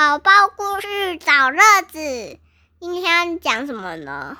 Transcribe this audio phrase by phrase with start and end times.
[0.00, 2.38] 宝宝故事找乐子，
[2.80, 4.38] 今天讲什么呢？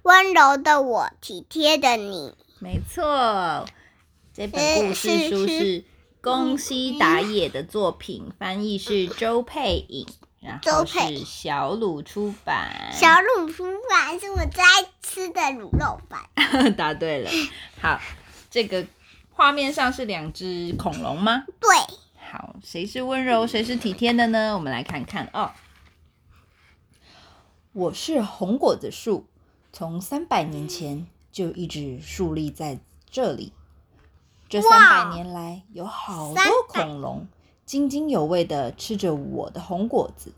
[0.00, 2.34] 温柔的我，体贴的你。
[2.60, 3.66] 没错，
[4.32, 5.84] 这本故事书是
[6.22, 10.06] 宫西达也的作品，翻译是周佩颖，
[10.40, 12.90] 然后是小鲁出版。
[12.94, 16.72] 小鲁出版是我最爱吃的卤肉饭。
[16.74, 17.30] 答对了。
[17.82, 18.00] 好，
[18.50, 18.86] 这个
[19.30, 21.44] 画面上是两只恐龙吗？
[21.60, 21.68] 对。
[22.32, 24.54] 好，谁是温柔，谁是体贴的呢？
[24.54, 25.50] 我们来看看哦。
[27.74, 29.26] 我是红果子树，
[29.70, 33.52] 从三百年前就一直树立在这里。
[34.48, 37.26] 这三百年来，有好多恐龙
[37.66, 40.32] 津津有味的吃着我的红果子，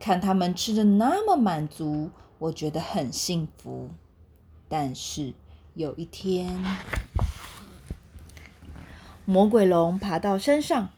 [0.00, 3.88] 看他们吃的那么满足，我觉得很幸福。
[4.68, 5.32] 但是
[5.74, 6.60] 有一天，
[9.24, 10.88] 魔鬼龙爬到山上。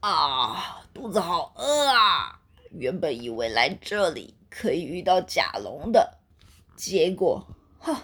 [0.00, 2.40] 啊，肚子好饿啊！
[2.70, 6.18] 原本以为来这里可以遇到甲龙的，
[6.76, 7.48] 结果，
[7.80, 7.96] 哼，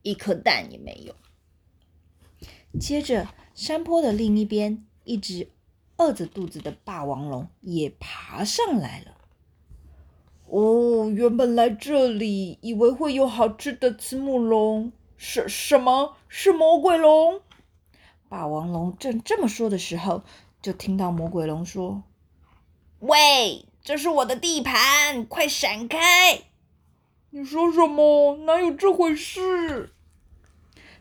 [0.00, 1.14] 一颗蛋也没有。
[2.80, 5.50] 接着，山坡的另一边，一只
[5.98, 9.18] 饿着肚子的霸王龙也爬上来了。
[10.46, 17.42] 哦，原本来这里以为会有好吃的慈母龙，什什么是魔鬼龙？
[18.30, 20.22] 霸王龙正这么说的时候。
[20.68, 22.02] 就听到魔鬼龙说
[23.00, 26.42] ：“喂，这是我的地盘，快闪开！”
[27.32, 28.36] 你说什么？
[28.44, 29.94] 哪有这回事？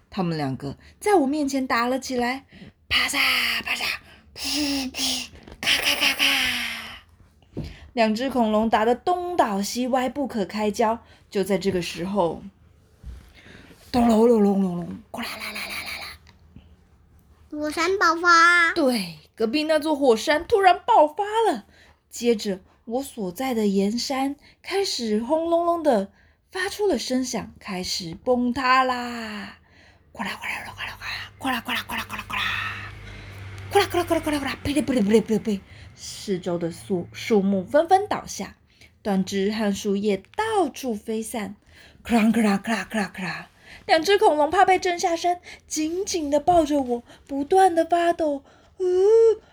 [0.10, 2.46] 他们两个在我面前打了起来，
[2.88, 3.18] 啪嚓
[3.66, 3.84] 啪嚓，
[4.38, 5.28] 噗噗，
[5.60, 10.98] 咔咔咔咔，两只恐龙打得东倒西歪，不可开交。
[11.30, 12.42] 就在这个时候，
[13.92, 15.76] 咚隆隆隆隆隆，哗啦啦啦啦，
[17.50, 18.74] 火山爆发！
[18.74, 19.20] 对。
[19.36, 21.66] 隔壁那座火山突然爆发了，
[22.10, 26.12] 接着我所在的岩山开始轰隆隆的
[26.52, 29.60] 发出了声响，开始崩塌啦！
[30.12, 32.46] 哗啦哗啦哗啦哗啦哗啦哗啦哗啦哗啦哗啦
[33.70, 35.62] 哗啦哗啦哗啦哗啦噼里啪啦噼里啪啦噼，
[35.94, 38.56] 四周的树树木纷纷倒下，
[39.04, 41.56] 断枝和树叶到处飞散，
[42.04, 43.50] 咔啦咔啦咔啦咔啦咔啦，
[43.88, 48.44] 两只恐龙怕被震下山，紧紧的抱着我，不断的发抖。
[48.80, 48.86] 呜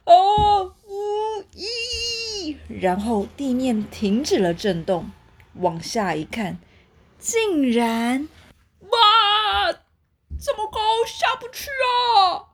[0.05, 2.57] 哦呜咦！
[2.69, 5.11] 然后地面停止了震动，
[5.55, 6.59] 往下一看，
[7.19, 8.29] 竟然
[8.81, 9.73] 哇，
[10.39, 12.51] 这么高下不去啊！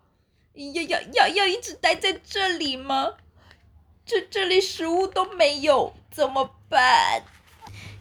[0.55, 3.15] 要要要要一直待在这里吗？
[4.05, 7.25] 这这里食物都没有，怎么办？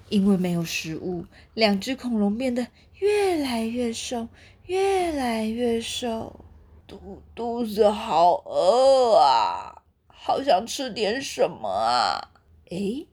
[0.09, 4.28] 因为没有食物，两只恐龙变得越来越瘦，
[4.66, 6.46] 越来越瘦。
[6.88, 12.31] 肚肚子好饿啊，好想吃点什么啊！
[12.72, 13.06] 哎，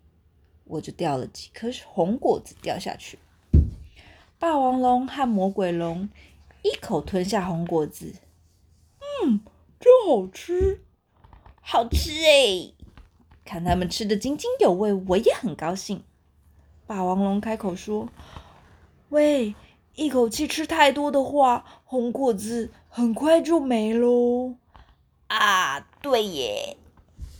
[0.64, 3.18] 我就掉了几颗红果子掉下去。
[4.38, 6.08] 霸王龙和魔鬼龙
[6.62, 8.14] 一口吞下红果子，
[9.24, 9.40] 嗯，
[9.78, 10.80] 真好吃，
[11.60, 12.72] 好吃哎！
[13.44, 16.02] 看他们吃的津津有味，我也很高兴。
[16.86, 18.08] 霸王龙开口说
[19.10, 19.54] ：“喂。”
[19.96, 24.56] 一口气吃太多的话，红果子很快就没喽。
[25.28, 26.76] 啊，对耶。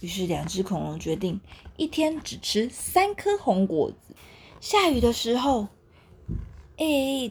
[0.01, 1.39] 于是两只恐龙决定
[1.77, 4.15] 一天只吃三颗红果子。
[4.59, 5.69] 下雨的时候，
[6.79, 7.31] 哎，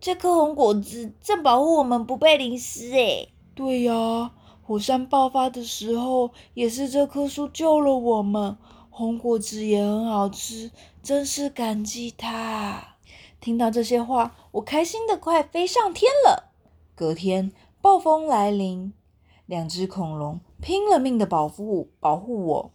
[0.00, 2.90] 这颗红果子正保护我们不被淋湿。
[2.94, 4.30] 哎，对呀，
[4.62, 8.56] 火山爆发的时候也是这棵树救了我们。
[8.96, 10.70] 红果子也很好吃，
[11.02, 12.94] 真是感激它。
[13.40, 16.52] 听到这些话，我开心的快飞上天了。
[16.94, 17.50] 隔天，
[17.82, 18.94] 暴风来临，
[19.46, 22.72] 两只恐龙拼了命的保护保护我。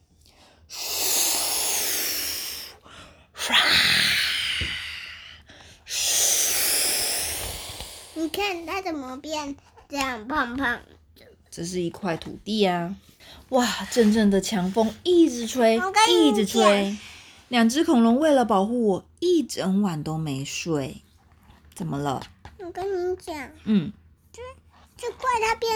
[8.15, 9.55] 你看它怎么变
[9.87, 10.81] 这样胖胖
[11.15, 11.25] 的？
[11.49, 12.97] 这是一块土地啊！
[13.49, 15.79] 哇，阵阵的强风一直吹，
[16.09, 16.95] 一直吹。
[17.47, 21.01] 两只恐龙为了保护我，一整晚都没睡。
[21.73, 22.21] 怎么了？
[22.59, 23.91] 我跟你讲，嗯，
[24.31, 24.41] 这
[24.95, 25.71] 这怪它变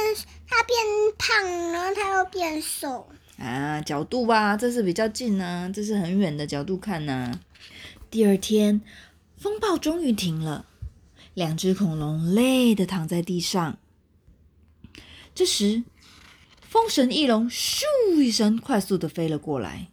[0.47, 0.77] 它变
[1.17, 3.09] 胖，然后它又变瘦
[3.39, 7.39] 啊，角度吧，这是比较近呢，这是很远的角度看呢。
[8.11, 8.81] 第二天，
[9.35, 10.67] 风暴终于停了，
[11.33, 13.79] 两只恐龙累的躺在地上。
[15.33, 15.81] 这时，
[16.73, 17.83] 风神翼龙咻
[18.15, 19.89] 一声快速的飞了过来，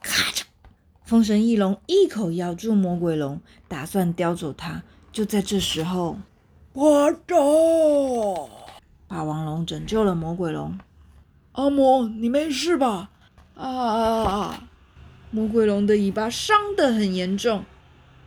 [0.00, 0.42] 咔嚓。
[1.02, 4.84] 风神翼龙一口咬住魔鬼龙，打算叼走它。
[5.10, 6.16] 就在这时候，
[6.74, 8.48] 我走！
[9.08, 10.78] 霸王龙拯救了魔鬼龙。
[11.50, 13.10] 阿魔，你没事吧？
[13.56, 14.68] 啊！
[15.32, 17.64] 魔鬼龙的尾巴伤得很严重。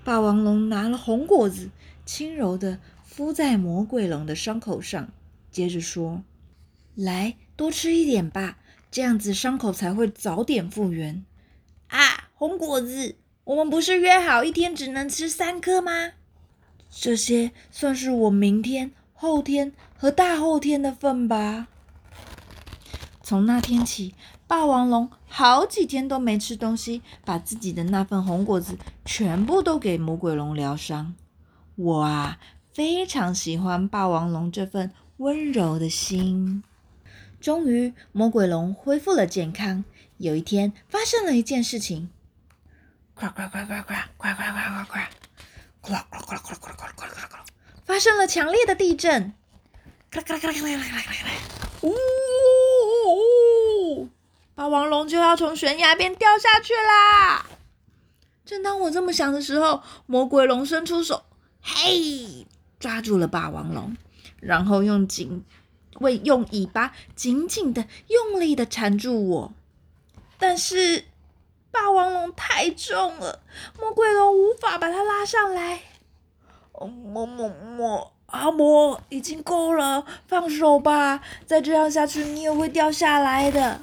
[0.04, 1.69] 霸王龙拿了红果子，
[2.06, 5.07] 轻柔的敷在魔鬼龙的伤口上，
[5.50, 6.21] 接着说
[6.95, 8.57] ：“来，多吃一点吧，
[8.91, 11.25] 这样子伤口才会早点复原。”
[11.89, 16.11] 啊，红果子，我们不是约好一天只能吃三颗吗？
[16.89, 21.67] 这些算是我明天、后天和大后天的份吧。
[23.23, 24.13] 从那天起，
[24.45, 31.15] 霸王龙好几天都没吃东西，把自己的那份红果子全部都给魔鬼龙疗伤。
[31.75, 32.37] 我啊，
[32.71, 36.63] 非常喜欢霸王龙这份温柔的心。
[37.43, 39.83] 终于，魔鬼龙恢复了健康。
[40.17, 42.09] 有一天，发生了一件事情。
[43.13, 44.97] 呱呱呱呱呱呱呱呱呱呱。
[45.81, 47.43] 咕啦咕啦咕啦咕啦咕啦咕啦！
[47.83, 49.33] 发生了强烈的地震，
[50.09, 51.33] 咔啦咔啦咔啦咔啦咔啦咔啦！
[51.81, 51.91] 呜
[53.99, 54.09] 呜！
[54.55, 57.45] 霸王龙就要从悬崖边掉下去啦！
[58.45, 61.25] 正当我这么想的时候，魔鬼龙伸出手，
[61.61, 62.47] 嘿，
[62.79, 63.97] 抓住了霸王龙，
[64.39, 65.43] 然后用紧
[65.95, 69.53] 会用尾巴紧紧的、用力的缠住我，
[70.37, 71.05] 但是。
[71.73, 73.41] 霸王龙太重了，
[73.79, 75.81] 魔鬼龙无法把它拉上来。
[76.79, 81.23] 么么么，阿魔已经够了，放手吧！
[81.47, 83.81] 再这样下去，你也会掉下来的。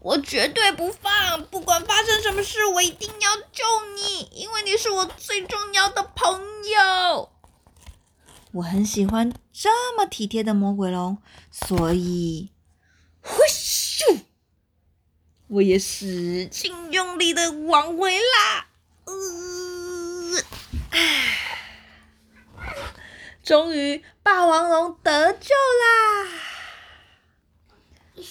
[0.00, 3.64] 我绝对不放，不管发生什么事，我一定要救
[3.94, 7.28] 你，因为你是我最重要的朋友。
[8.52, 11.18] 我很喜欢这么体贴的魔鬼龙，
[11.50, 12.50] 所以，
[13.20, 14.20] 呼咻！
[15.48, 18.66] 我也使劲用力的往回拉，
[19.04, 20.42] 呃，
[23.42, 26.28] 终于霸王龙得救啦！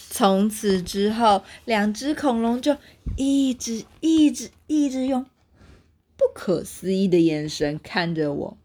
[0.09, 2.77] 从此之后，两只恐龙就
[3.15, 5.25] 一直、一直、一直用
[6.15, 8.57] 不可思议的眼神看着我。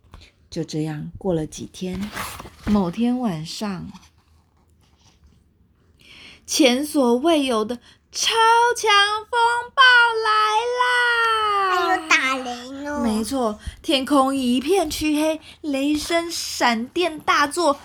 [0.53, 1.99] 就这样过了几天，
[2.67, 3.91] 某天晚上，
[6.47, 7.81] 前所未有的。
[8.15, 8.35] 超
[8.77, 8.91] 强
[9.31, 9.41] 风
[9.75, 9.83] 暴
[10.23, 10.31] 来
[10.83, 10.85] 啦！
[11.71, 13.03] 还有打雷哦。
[13.03, 17.81] 没错，天空一片黢黑，雷声闪电大作！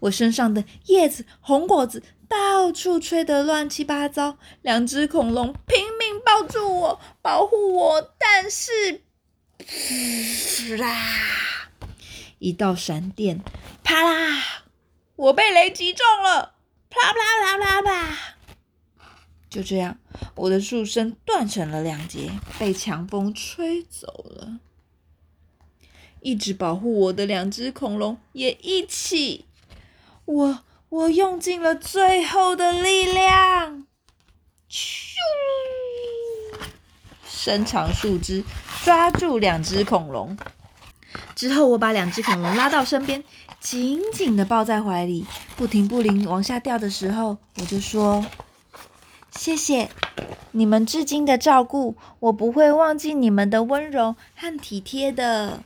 [0.00, 9.00] 我身上的叶子、红果子到处吹得乱七八糟，两只恐龙拼命抱住我，保护我，但是，
[10.76, 11.70] 啦！
[12.38, 13.42] 一道闪电，
[13.84, 14.64] 啪啦！
[15.16, 16.54] 我被雷击中了，
[16.88, 18.18] 啪啪啪啪啪！
[19.50, 19.98] 就这样，
[20.36, 24.60] 我的树身断成了两截，被强风吹走了。
[26.20, 29.46] 一直保护我的两只恐龙也一起，
[30.30, 30.60] 我
[30.90, 33.84] 我用尽了最后的力量，
[34.70, 35.16] 咻！
[37.26, 38.44] 伸长树枝
[38.84, 40.38] 抓住两只恐龙，
[41.34, 43.24] 之后我把两只恐龙拉到身边。
[43.58, 48.24] 紧紧的抱在怀里，不停不灵往下掉的时候，我就说
[49.36, 49.90] ：“谢谢
[50.52, 55.62] 你们至今的照顾，我不会忘记你们的温柔和体贴的。”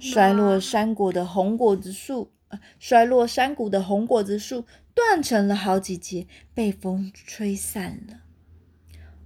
[0.00, 2.32] 摔落山谷的红果子树，
[2.80, 4.64] 摔落山谷的红果子树
[4.94, 8.22] 断成了好几节，被风吹散了。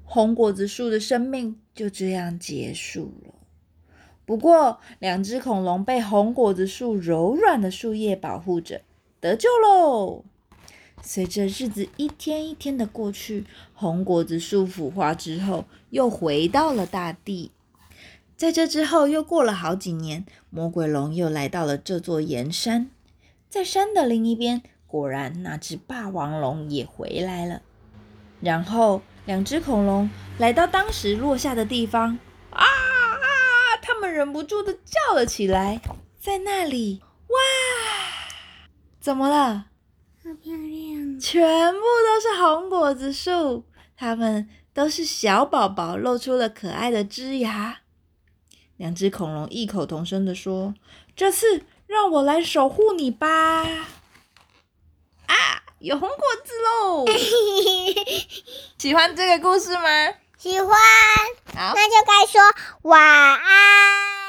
[0.04, 3.34] 红果子树的生命就这样结束了。
[4.26, 8.82] 不过，两只恐龙被红果子树柔软的树叶保护着，
[9.18, 10.24] 得救喽。
[11.02, 17.50] 随着日子一天一天的过去，红果子树腐化之后，又回到了大地。
[18.36, 22.90] 在这之后，又过了好几年，魔鬼龙又来到了这座岩山。
[23.48, 27.62] 在山的另一边，果然那只霸王龙也回来了。
[28.40, 32.18] 然后，两只恐龙来到当时落下的地方。
[32.50, 33.78] 啊啊！
[33.80, 35.80] 他们忍不住的叫了起来，
[36.18, 37.36] 在那里，哇，
[38.98, 39.66] 怎么了？
[40.24, 41.20] 好漂亮！
[41.20, 43.64] 全部都是红果子树，
[43.96, 47.81] 它们都是小宝宝，露出了可爱的枝芽。
[48.76, 50.74] 两只恐龙异口同声的说
[51.14, 53.62] ：“这次让我来守护你吧！”
[55.26, 57.06] 啊，有红果子喽！
[58.78, 60.14] 喜欢这个故事吗？
[60.36, 60.68] 喜欢。
[61.54, 62.40] 好，那就该说
[62.82, 64.21] 晚安。